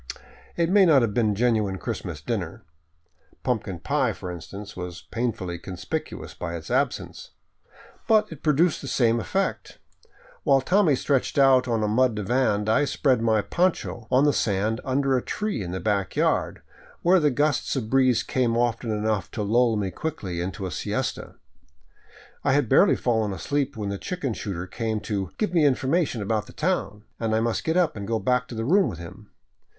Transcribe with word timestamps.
It 0.55 0.71
may 0.71 0.83
not 0.83 1.03
have 1.03 1.13
been 1.13 1.29
a 1.33 1.35
genuine 1.35 1.77
Christmas 1.77 2.21
dinner. 2.21 2.63
Pumpkin 3.43 3.77
pie, 3.77 4.13
for 4.13 4.31
instance, 4.31 4.75
was 4.75 5.03
painfully 5.11 5.59
conspicuous 5.59 6.33
by 6.33 6.55
its 6.55 6.71
absence. 6.71 7.29
But 8.07 8.31
it 8.31 8.41
produced 8.41 8.81
the 8.81 8.87
same 8.87 9.19
effect. 9.19 9.77
While 10.41 10.61
Tommy 10.61 10.95
stretched 10.95 11.37
out 11.37 11.67
on 11.67 11.83
a 11.83 11.87
mud 11.87 12.15
divan, 12.15 12.67
I 12.67 12.85
spread 12.85 13.21
my 13.21 13.43
poncho 13.43 14.07
on 14.09 14.23
the 14.23 14.33
sand 14.33 14.81
under 14.83 15.15
a 15.15 15.21
tree 15.21 15.61
in 15.61 15.69
the 15.69 15.79
back 15.79 16.15
yard, 16.15 16.63
where 17.03 17.19
the 17.19 17.29
gusts 17.29 17.75
of 17.75 17.91
breeze 17.91 18.23
came 18.23 18.57
often 18.57 18.89
enough 18.89 19.29
to 19.33 19.43
lull 19.43 19.75
me 19.77 19.91
quickly 19.91 20.41
into 20.41 20.65
a 20.65 20.71
siesta. 20.71 21.35
I 22.43 22.53
had 22.53 22.67
barely 22.67 22.95
fallen 22.95 23.33
asleep 23.33 23.77
when 23.77 23.89
the 23.89 23.99
chicken 23.99 24.33
shooter 24.33 24.65
came 24.65 24.99
to" 25.01 25.29
give 25.37 25.53
me 25.53 25.63
Information 25.63 26.23
about 26.23 26.47
the 26.47 26.53
town," 26.53 27.03
and 27.19 27.35
I 27.35 27.39
must 27.39 27.63
get 27.63 27.77
up 27.77 27.95
and 27.95 28.07
go 28.07 28.17
back 28.17 28.47
to 28.47 28.55
the 28.55 28.65
room 28.65 28.89
with 28.89 28.97
him. 28.97 29.29